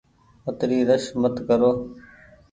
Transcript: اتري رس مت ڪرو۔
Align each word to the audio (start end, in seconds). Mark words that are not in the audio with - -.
اتري 0.49 0.79
رس 0.89 1.05
مت 1.21 1.35
ڪرو۔ 1.47 1.71